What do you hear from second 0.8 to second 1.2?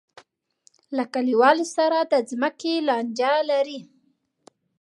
له